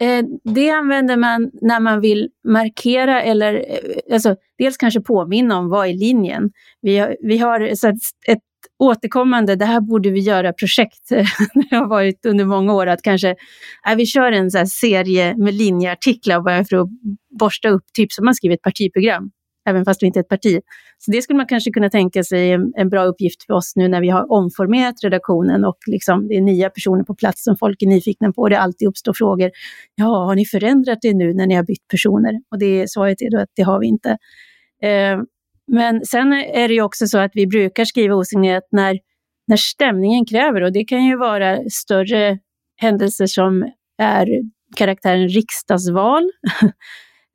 [0.00, 5.68] Eh, det använder man när man vill markera eller eh, alltså, dels kanske påminna om
[5.68, 6.50] vad är linjen.
[6.80, 7.96] Vi har, vi har så ett,
[8.28, 8.42] ett
[8.78, 11.08] återkommande, det här borde vi göra projekt,
[11.70, 13.34] det har varit under många år, att kanske
[13.88, 16.88] äh, vi kör en så serie med linjeartiklar bara för att
[17.38, 19.30] borsta upp, typ som man skriver ett partiprogram,
[19.68, 20.60] även fast vi inte är ett parti.
[21.04, 23.88] Så det skulle man kanske kunna tänka sig en, en bra uppgift för oss nu
[23.88, 27.82] när vi har omformerat redaktionen och liksom det är nya personer på plats som folk
[27.82, 28.48] är nyfikna på.
[28.48, 29.50] Det alltid uppstår frågor.
[29.94, 32.40] Ja, har ni förändrat det nu när ni har bytt personer?
[32.50, 34.10] Och det svaret är då att det har vi inte.
[34.82, 35.18] Eh,
[35.66, 38.98] men sen är det ju också så att vi brukar skriva osignerat när,
[39.46, 42.38] när stämningen kräver och det kan ju vara större
[42.76, 44.28] händelser som är
[44.76, 46.30] karaktären riksdagsval.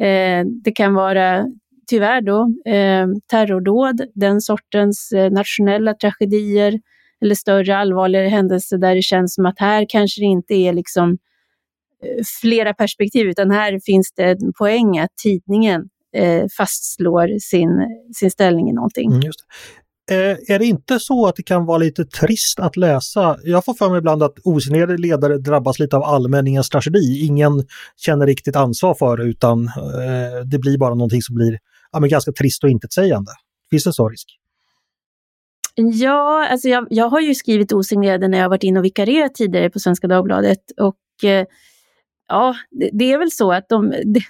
[0.02, 1.46] Eh, det kan vara
[1.90, 6.80] tyvärr då eh, terrordåd, den sortens eh, nationella tragedier
[7.22, 11.18] eller större allvarligare händelser där det känns som att här kanske det inte är liksom
[12.04, 17.70] eh, flera perspektiv utan här finns det en poäng att tidningen eh, fastslår sin,
[18.16, 19.12] sin ställning i någonting.
[19.12, 19.40] Mm, just
[20.12, 23.38] eh, är det inte så att det kan vara lite trist att läsa?
[23.44, 27.26] Jag får för mig ibland att osignerade ledare drabbas lite av allmänningens tragedi.
[27.26, 27.66] Ingen
[27.98, 31.60] känner riktigt ansvar för det utan eh, det blir bara någonting som blir
[31.92, 33.32] ja, men ganska trist och intetsägande.
[33.70, 34.40] Finns det en sån risk?
[35.76, 39.70] Ja, alltså jag, jag har ju skrivit osignerade när jag varit inne och vikarierat tidigare
[39.70, 40.60] på Svenska Dagbladet.
[40.78, 41.46] Och eh,
[42.28, 44.22] ja, det, det, är väl så att de, det,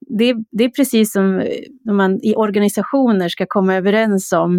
[0.00, 1.36] det, det är precis som
[1.84, 4.58] när man i organisationer ska komma överens om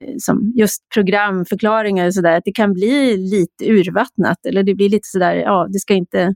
[0.00, 4.88] eh, som just programförklaringar och sådär, att det kan bli lite urvattnat eller det blir
[4.88, 6.34] lite sådär, ja, det ska inte,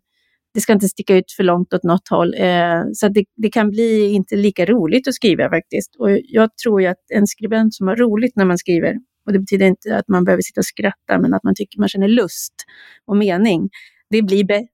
[0.54, 2.34] det ska inte sticka ut för långt åt något håll.
[2.34, 5.96] Eh, så det, det, kan bli inte lika roligt att skriva faktiskt.
[5.98, 8.94] Och jag tror ju att en skribent som har roligt när man skriver,
[9.26, 11.88] och det betyder inte att man behöver sitta och skratta, men att man tycker man
[11.88, 12.54] känner lust
[13.06, 13.68] och mening,
[14.10, 14.66] det blir, det,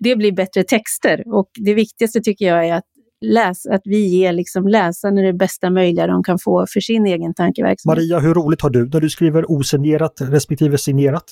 [0.00, 1.22] det blir bättre texter.
[1.26, 2.84] Och det viktigaste tycker jag är att
[3.24, 7.34] läs, att vi ger liksom läsarna det bästa möjliga de kan få för sin egen
[7.34, 7.98] tankeverksamhet.
[7.98, 11.24] Maria, hur roligt har du när du skriver osignerat respektive signerat?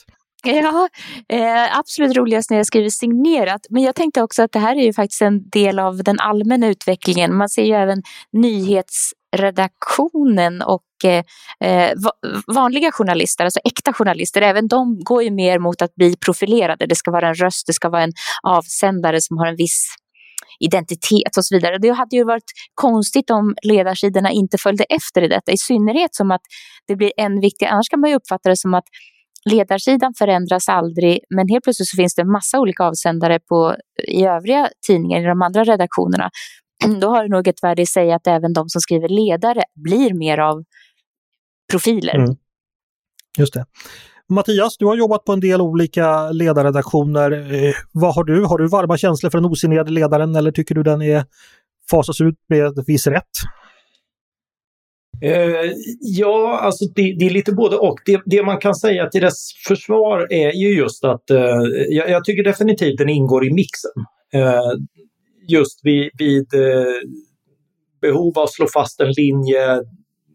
[0.44, 0.88] Ja,
[1.28, 3.66] eh, absolut roligast när jag skriver signerat.
[3.70, 6.68] Men jag tänkte också att det här är ju faktiskt en del av den allmänna
[6.68, 7.36] utvecklingen.
[7.36, 8.02] Man ser ju även
[8.32, 11.24] nyhetsredaktionen och eh,
[11.64, 11.92] eh
[12.46, 16.86] vanliga journalister, alltså äkta journalister, även de går ju mer mot att bli profilerade.
[16.86, 19.96] Det ska vara en röst, det ska vara en avsändare som har en viss
[20.60, 21.78] identitet och så vidare.
[21.78, 26.30] Det hade ju varit konstigt om ledarsidorna inte följde efter i detta, i synnerhet som
[26.30, 26.40] att
[26.86, 27.72] det blir än viktigare.
[27.72, 28.84] Annars kan man ju uppfatta det som att
[29.50, 33.76] ledarsidan förändras aldrig, men helt plötsligt så finns det en massa olika avsändare på,
[34.08, 36.30] i övriga tidningar, i de andra redaktionerna.
[37.00, 40.14] Då har det nog ett värde i sig att även de som skriver ledare blir
[40.14, 40.64] mer av
[41.70, 42.14] profiler.
[42.14, 42.36] Mm.
[43.38, 43.66] Just det.
[44.28, 47.54] Mattias, du har jobbat på en del olika ledarredaktioner.
[47.54, 48.44] Eh, vad har du?
[48.44, 51.24] Har du varma känslor för den osignerade ledaren eller tycker du den är
[51.90, 53.30] fasas ut med viss rätt?
[55.22, 57.98] Eh, ja, alltså det, det, är lite både och.
[58.06, 62.24] Det, det, man kan säga till dess försvar är ju just att eh, jag, jag,
[62.24, 64.04] tycker definitivt den ingår i mixen.
[64.34, 64.72] Eh,
[65.48, 67.08] just vid, vid eh,
[68.00, 69.82] behov av att slå fast en linje,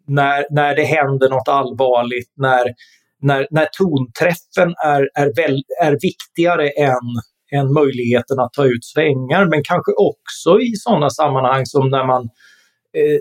[0.08, 2.74] när, när det händer något allvarligt, när,
[3.22, 7.08] när, när tonträffen är, är, väl, är viktigare än,
[7.52, 12.24] än möjligheten att ta ut svängar, men kanske också i sådana sammanhang som när man
[12.98, 13.20] eh,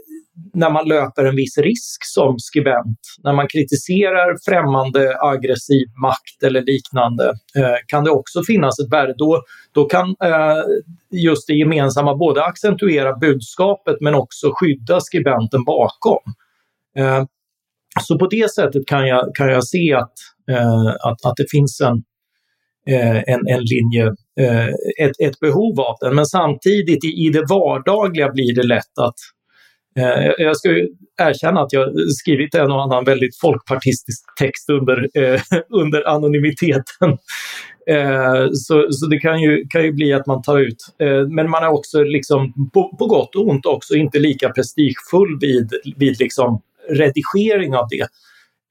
[0.52, 6.62] när man löper en viss risk som skribent, när man kritiserar främmande aggressiv makt eller
[6.62, 7.24] liknande,
[7.56, 9.14] eh, kan det också finnas ett värde.
[9.18, 10.62] Då, då kan eh,
[11.10, 16.22] just det gemensamma både accentuera budskapet men också skydda skribenten bakom.
[16.98, 17.24] Eh,
[18.00, 20.12] så på det sättet kan jag, kan jag se att,
[21.04, 22.02] att, att det finns en,
[23.26, 24.06] en, en linje,
[25.00, 26.14] ett, ett behov av den.
[26.14, 29.14] Men samtidigt i, i det vardagliga blir det lätt att
[29.98, 30.68] Eh, jag ska
[31.22, 37.18] erkänna att jag skrivit en och annan väldigt folkpartistisk text under, eh, under anonymiteten.
[37.90, 41.50] Eh, så, så det kan ju, kan ju bli att man tar ut, eh, men
[41.50, 46.20] man är också liksom på, på, gott och ont också inte lika prestigefull vid, vid
[46.20, 48.06] liksom redigering av det.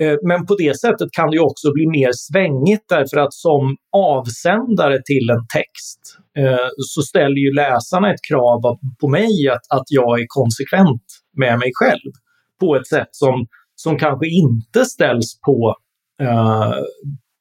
[0.01, 5.01] Eh, men på det sättet kan det också bli mer svängigt därför att som avsändare
[5.05, 6.01] till en text
[6.37, 8.61] eh, så ställer ju läsarna ett krav
[9.01, 11.03] på mig att, att jag är konsekvent
[11.37, 12.11] med mig själv
[12.59, 15.75] på ett sätt som, som kanske inte ställs på,
[16.21, 16.73] eh,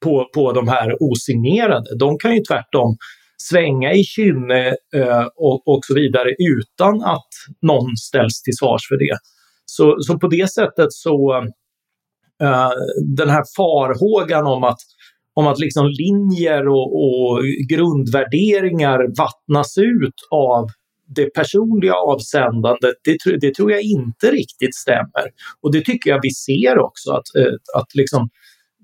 [0.04, 1.98] på, på de här osignerade.
[1.98, 2.96] De kan ju tvärtom
[3.42, 7.28] svänga i kynne eh, och, och så vidare utan att
[7.62, 9.18] någon ställs till svars för det.
[9.66, 11.44] Så, så på det sättet så
[12.42, 12.70] Eh,
[13.16, 14.78] den här farhågan om att
[15.36, 20.68] om att liksom linjer och, och grundvärderingar vattnas ut av
[21.16, 25.30] det personliga avsändandet, det, det, tror jag inte riktigt stämmer.
[25.60, 28.28] Och det tycker jag vi ser också, att, eh, att liksom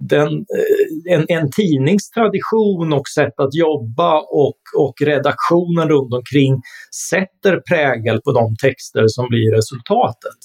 [0.00, 6.62] den, eh, en, en tidningstradition och sätt att jobba och, och redaktionen runt omkring
[7.10, 10.38] sätter prägel på de texter som blir resultatet.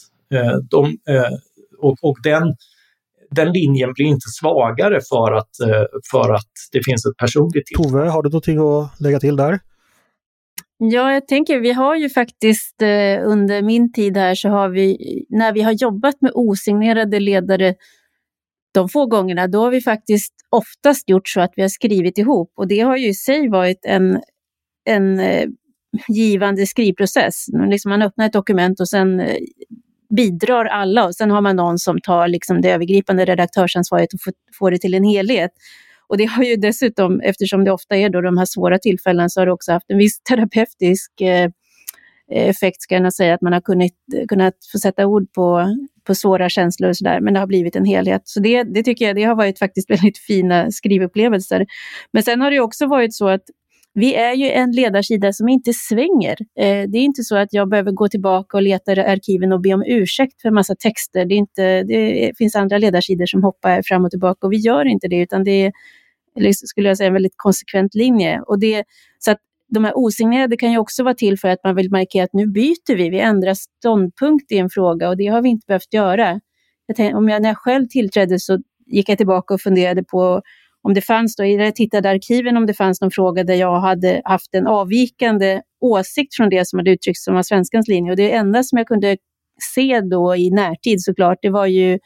[0.70, 0.98] De,
[1.80, 2.56] och, och den,
[3.32, 5.50] den linjen blir inte svagare för att,
[6.12, 9.60] för att det finns ett personligt Tove, har du någonting att lägga till där?
[10.78, 14.98] Ja, jag tänker, vi har ju faktiskt eh, under min tid här så har vi,
[15.30, 17.76] när vi har jobbat med osignerade ledare
[18.74, 22.52] de få gångerna, då har vi faktiskt oftast gjort så att vi har skrivit ihop
[22.56, 24.22] och det har ju i sig varit en,
[24.86, 25.48] en eh,
[26.08, 27.46] givande skrivprocess.
[27.70, 29.38] Liksom man öppnar ett dokument och sen eh,
[30.10, 34.20] bidrar alla och sen har man någon som tar liksom det övergripande redaktörsansvaret och
[34.58, 35.52] får, det till en helhet.
[36.08, 39.41] Och det har ju dessutom, eftersom det ofta är då de här svåra tillfällen, så
[39.41, 41.50] har det också haft en viss terapeutisk eh,
[42.32, 43.91] eh effekt, ska jag säga, att man har kunnat,
[44.30, 47.86] kunnat få sätta ord på, på svåra känslor och sådär, men det har blivit en
[47.86, 48.22] helhet.
[48.26, 51.65] Så det, det tycker jag, det har varit faktiskt väldigt fina skrivupplevelser.
[52.12, 53.44] Men sen har det också varit så att
[53.98, 56.38] vi är ju en ledarsida som inte svänger.
[56.60, 59.62] Eh, det är inte så att jag behöver gå tillbaka och leta i arkiven och
[59.62, 61.26] be om ursäkt för en massa texter.
[61.26, 64.86] Det, är inte, det finns andra ledarsidor som hoppar fram och tillbaka och vi gör
[64.86, 65.72] inte det, utan det är,
[66.52, 68.42] skulle jag säga, en väldigt konsekvent linje.
[68.48, 68.84] Och det,
[69.20, 72.24] så att de här osignerade kan ju också vara till för att man vill markera
[72.24, 75.66] att nu byter vi, vi ändrar ståndpunkt i en fråga och det har vi inte
[75.68, 76.40] behövt göra.
[76.86, 80.42] Jag tänkte, om jag, när jag själv tillträdde så gick jag tillbaka och funderade på
[80.86, 84.21] om det fanns, då, jag tittade arkiven om det fanns någon fråga där jag hade
[84.26, 88.12] haft en avvikande åsikt från det som hade uttryckts som var svenskans linje.
[88.12, 89.17] Och det enda som jag kunde
[89.76, 92.00] se då i närtid såklart, det var ju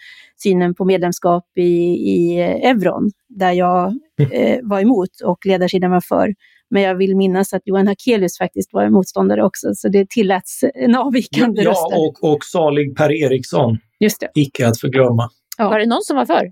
[0.44, 4.32] synen på medlemskap i, i euron, där jag mm.
[4.32, 6.34] eh, var emot och ledarsidan var för.
[6.70, 10.96] Men jag vill minnas att Johan Hakelius faktiskt var motståndare också, så det tilläts en
[10.96, 11.96] avvikande ja, röster.
[11.96, 13.78] Ja, och, och salig Per Eriksson.
[14.00, 14.30] Just det.
[14.36, 15.30] Icke att förglömma.
[15.58, 15.70] Ja.
[15.70, 16.50] Var det någon som var för?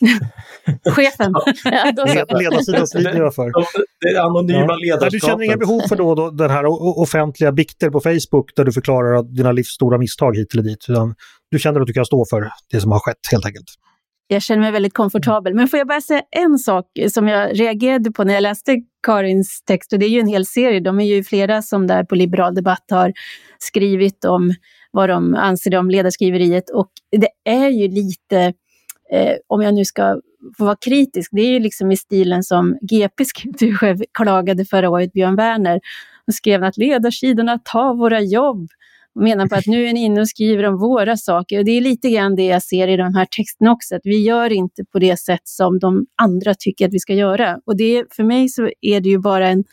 [0.84, 1.32] Chefen.
[1.64, 1.84] ja,
[2.38, 3.52] Ledarsidans var för.
[4.00, 5.08] Det anonyma ja.
[5.10, 6.64] Du känner inga behov för då, då den här
[7.00, 10.86] offentliga bikter på Facebook där du förklarar dina livs stora misstag hit eller dit.
[10.88, 11.14] Utan
[11.50, 13.66] du känner att du kan stå för det som har skett helt enkelt.
[14.26, 15.54] Jag känner mig väldigt komfortabel.
[15.54, 19.62] Men får jag bara säga en sak som jag reagerade på när jag läste Karins
[19.62, 19.92] text.
[19.92, 20.80] Och det är ju en hel serie.
[20.80, 23.12] De är ju flera som där på Liberal Debatt har
[23.58, 24.54] skrivit om
[24.90, 26.70] vad de anser om ledarskriveriet.
[26.70, 28.52] Och det är ju lite
[29.12, 30.20] eh, om jag nu ska
[30.58, 35.12] få vara kritisk, det är ju liksom i stilen som GPs kulturchef klagade förra året,
[35.12, 35.80] Björn Werner,
[36.26, 38.68] och skrev att ledarsidorna tar våra jobb.
[39.14, 41.58] Och menar på att nu är ni inne och skriver om våra saker.
[41.58, 44.22] Och det är lite grann det jag ser i de här texterna också, att vi
[44.22, 47.58] gör inte på det sätt som de andra tycker att vi ska göra.
[47.64, 49.64] Och det, för mig så är det ju bara en,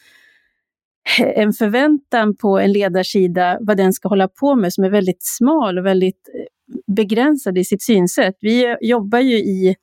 [1.19, 5.77] en förväntan på en ledarsida, vad den ska hålla på med, som är väldigt smal
[5.77, 6.29] och väldigt
[6.95, 8.35] begränsad i sitt synsätt.
[8.41, 9.75] Vi jobbar ju i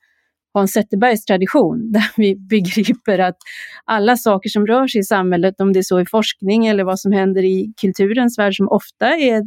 [0.60, 3.36] Hans Zetterbergs tradition där vi begriper att
[3.84, 7.00] alla saker som rör sig i samhället, om det är så i forskning eller vad
[7.00, 9.42] som händer i kulturens värld som ofta är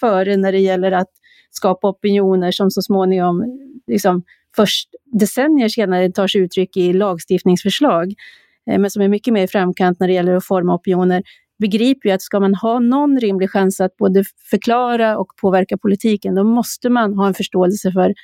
[0.00, 1.10] före när det gäller att
[1.50, 3.44] skapa opinioner som så småningom,
[3.86, 4.22] liksom,
[4.56, 8.14] först decennier senare tar sig uttryck i lagstiftningsförslag,
[8.70, 11.22] eh, men som är mycket mer i framkant när det gäller att forma opinioner
[11.58, 16.34] begriper ju att ska man ha någon rimlig chans att både förklara och påverka politiken,
[16.34, 18.14] då måste man ha en förståelse för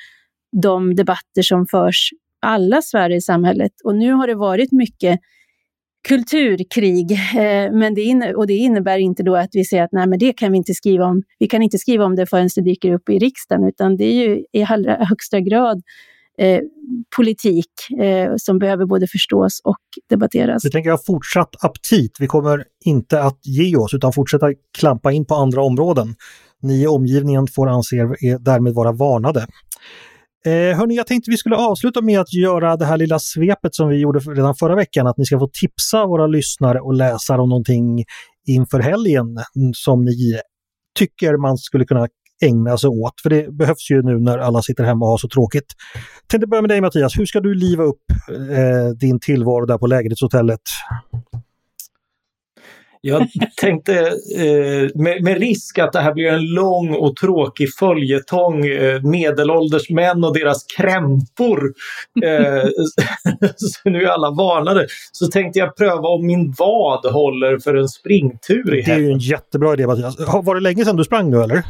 [0.63, 3.73] de debatter som förs alla sfärer i samhället.
[3.85, 5.21] Och nu har det varit mycket
[6.09, 10.07] kulturkrig, eh, men det in, och det innebär inte då att vi säger att nej,
[10.07, 11.23] men det kan vi inte skriva om.
[11.39, 14.29] Vi kan inte skriva om det förrän det dyker upp i riksdagen, utan det är
[14.29, 15.83] ju i allra högsta grad
[16.39, 16.61] eh,
[17.17, 17.71] politik
[18.01, 20.65] eh, som behöver både förstås och debatteras.
[20.65, 22.17] Vi tänker ha fortsatt aptit.
[22.21, 24.47] Vi kommer inte att ge oss utan fortsätta
[24.79, 26.15] klampa in på andra områden.
[26.63, 29.47] Ni i omgivningen får anse er därmed vara varnade.
[30.47, 33.89] Eh, hörni, jag tänkte vi skulle avsluta med att göra det här lilla svepet som
[33.89, 37.49] vi gjorde redan förra veckan, att ni ska få tipsa våra lyssnare och läsare om
[37.49, 38.05] någonting
[38.49, 39.27] inför helgen
[39.75, 40.41] som ni
[40.99, 42.09] tycker man skulle kunna
[42.43, 43.21] ägna sig åt.
[43.23, 45.67] För det behövs ju nu när alla sitter hemma och har så tråkigt.
[46.27, 48.03] Tänkte börja med dig Mattias, hur ska du liva upp
[48.51, 50.61] eh, din tillvaro där på lägenhetshotellet?
[53.01, 53.99] Jag tänkte
[54.37, 59.91] eh, med, med, risk att det här blir en lång och tråkig följetong, eh, medelålders
[59.91, 61.75] män och deras krämpor.
[62.25, 62.69] Eh,
[63.57, 64.87] så nu är alla varnade.
[65.13, 69.01] Så tänkte jag pröva om min vad håller för en springtur i helgen.
[69.01, 70.17] Det är ju en jättebra idé Mattias.
[70.45, 71.63] Var det länge sedan du sprang nu eller?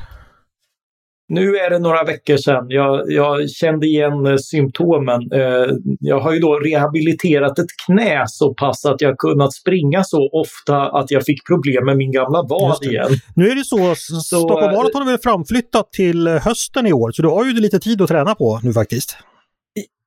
[1.29, 2.67] Nu är det några veckor sedan.
[2.69, 5.33] Jag, jag kände igen eh, symptomen.
[5.33, 10.31] Eh, jag har ju då rehabiliterat ett knä så pass att jag kunnat springa så
[10.33, 13.09] ofta att jag fick problem med min gamla vad igen.
[13.35, 17.23] Nu är det så, så Stockholm Marathon är väl framflyttat till hösten i år, så
[17.23, 19.17] du har ju lite tid att träna på nu faktiskt.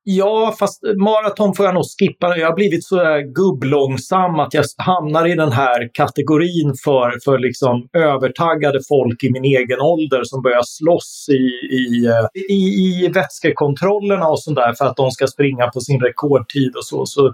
[0.03, 2.37] Ja, fast eh, maraton får jag nog skippa.
[2.37, 7.39] Jag har blivit så där gubblångsam att jag hamnar i den här kategorin för, för
[7.39, 11.43] liksom övertaggade folk i min egen ålder som börjar slåss i,
[11.75, 12.61] i, eh, i,
[13.05, 17.05] i vätskekontrollerna och sådär för att de ska springa på sin rekordtid och så.
[17.05, 17.27] så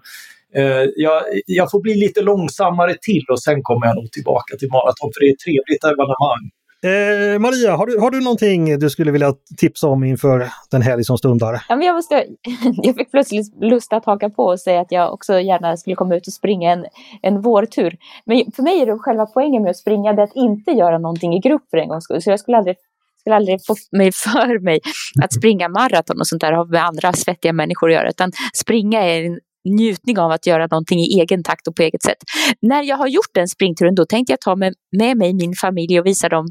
[0.55, 4.71] eh, jag, jag får bli lite långsammare till och sen kommer jag nog tillbaka till
[4.71, 6.43] maraton för det är ett trevligt evenemang.
[6.83, 11.03] Eh, Maria, har du, har du någonting du skulle vilja tipsa om inför den helg
[11.03, 11.65] som stundar?
[11.69, 12.25] Ja, men jag, måste,
[12.83, 16.15] jag fick plötsligt lust att haka på och säga att jag också gärna skulle komma
[16.15, 16.85] ut och springa en,
[17.21, 17.97] en vårtur.
[18.25, 21.33] Men för mig är det själva poängen med att springa det att inte göra någonting
[21.33, 22.21] i grupp för en gångs skull.
[22.21, 22.75] Så jag skulle aldrig
[23.19, 24.79] skulle aldrig få mig för mig
[25.23, 28.09] att springa maraton och sånt där har med andra svettiga människor att göra.
[28.09, 32.03] Utan springa är en njutning av att göra någonting i egen takt och på eget
[32.03, 32.17] sätt.
[32.61, 35.99] När jag har gjort den springturen då tänkte jag ta med, med mig min familj
[35.99, 36.45] och visa dem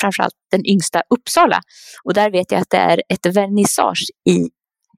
[0.00, 1.60] framförallt den yngsta Uppsala.
[2.04, 4.48] Och där vet jag att det är ett vernissage i,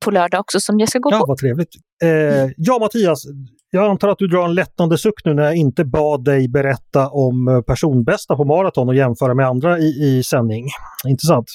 [0.05, 1.23] på lördag också som jag ska gå ja, på.
[1.23, 1.69] Ja, vad trevligt.
[2.03, 3.25] Eh, ja, Mattias,
[3.71, 7.09] jag antar att du drar en lättnande suck nu när jag inte bad dig berätta
[7.09, 10.65] om personbästa på maraton och jämföra med andra i, i sändning.
[11.09, 11.47] Intressant.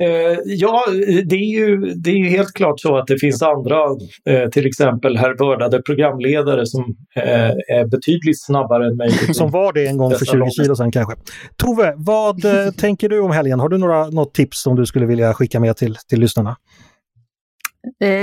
[0.00, 0.84] Eh, ja,
[1.24, 3.76] det är, ju, det är ju helt klart så att det finns andra,
[4.28, 9.10] eh, till exempel här vördade programledare som eh, är betydligt snabbare än mig.
[9.34, 11.14] Som var det en gång för 20 kilo sedan kanske.
[11.56, 12.42] Tove, vad
[12.76, 13.60] tänker du om helgen?
[13.60, 16.56] Har du några, något tips som du skulle vilja skicka med till, till lyssnarna?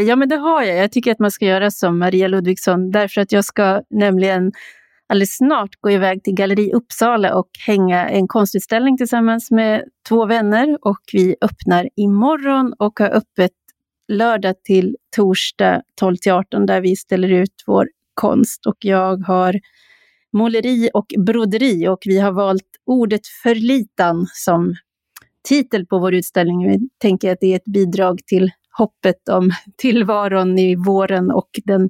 [0.07, 0.77] Ja, men det har jag.
[0.77, 4.51] Jag tycker att man ska göra som Maria Ludvigsson, därför att jag ska nämligen
[5.09, 10.77] alldeles snart gå iväg till Galleri Uppsala och hänga en konstutställning tillsammans med två vänner.
[10.81, 13.51] Och vi öppnar imorgon och har öppet
[14.07, 19.59] lördag till torsdag 12 till 18 där vi ställer ut vår konst och jag har
[20.33, 24.75] måleri och broderi och vi har valt ordet förlitan som
[25.47, 26.67] titel på vår utställning.
[26.67, 31.89] Vi tänker att det är ett bidrag till hoppet om tillvaron i våren och den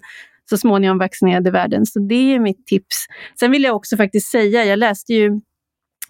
[0.49, 1.85] så småningom vaccinerade världen.
[1.85, 3.05] Så det är mitt tips.
[3.39, 5.41] Sen vill jag också faktiskt säga, jag läste ju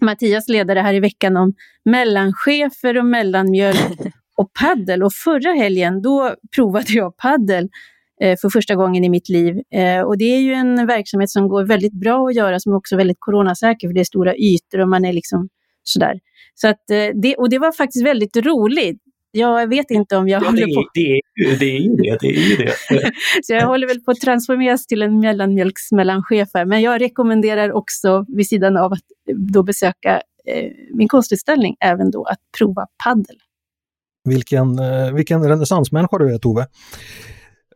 [0.00, 3.98] Mattias ledare här i veckan om mellanchefer och mellanmjölk
[4.36, 5.02] och paddel.
[5.02, 7.68] Och förra helgen då provade jag paddel
[8.20, 9.56] eh, för första gången i mitt liv.
[9.74, 12.76] Eh, och det är ju en verksamhet som går väldigt bra att göra, som är
[12.76, 15.48] också väldigt coronasäker, för det är stora ytor och man är liksom
[15.82, 16.20] sådär.
[16.54, 19.02] Så att, eh, det, och det var faktiskt väldigt roligt.
[19.38, 20.88] Jag vet inte om jag ja, håller det, på...
[20.94, 22.18] Det är, ju, det är ju det.
[22.20, 22.72] det, är ju det.
[23.42, 26.64] så jag håller väl på att transformeras till en mellanmjölksmellanchef här.
[26.64, 29.04] Men jag rekommenderar också, vid sidan av att
[29.52, 33.36] då besöka eh, min konstutställning, även då att prova paddel.
[34.24, 36.66] Vilken, eh, vilken renässansmänniska du är Tove.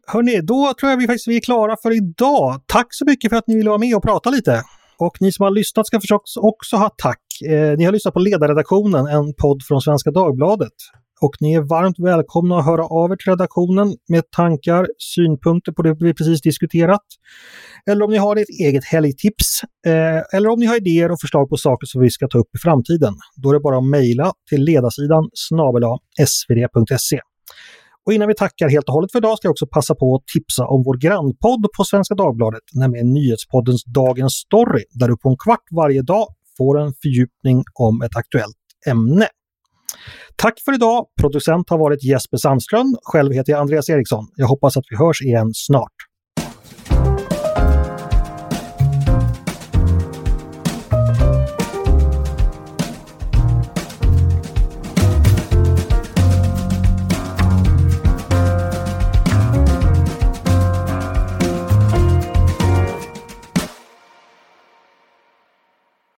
[0.07, 2.63] Hörni, då tror jag vi faktiskt vi är klara för idag.
[2.67, 4.63] Tack så mycket för att ni ville vara med och prata lite.
[4.99, 7.23] Och ni som har lyssnat ska förstås också ha tack.
[7.49, 10.73] Eh, ni har lyssnat på Ledarredaktionen, en podd från Svenska Dagbladet.
[11.25, 15.83] Och ni är varmt välkomna att höra av er till redaktionen med tankar, synpunkter på
[15.83, 17.07] det vi precis diskuterat.
[17.91, 19.61] Eller om ni har ett eget helgtips.
[19.87, 22.55] Eh, eller om ni har idéer och förslag på saker som vi ska ta upp
[22.57, 23.15] i framtiden.
[23.43, 25.83] Då är det bara att mejla till ledarsidan snabel
[26.27, 27.21] svd.se.
[28.07, 30.27] Och innan vi tackar helt och hållet för idag ska jag också passa på att
[30.27, 35.37] tipsa om vår grannpodd på Svenska Dagbladet, nämligen nyhetspoddens Dagens Story, där du på en
[35.45, 36.27] kvart varje dag
[36.59, 38.57] får en fördjupning om ett aktuellt
[38.87, 39.29] ämne.
[40.37, 41.07] Tack för idag!
[41.21, 42.97] Producent har varit Jesper Sandström.
[43.03, 44.25] Själv heter jag Andreas Eriksson.
[44.37, 46.12] Jag hoppas att vi hörs igen snart.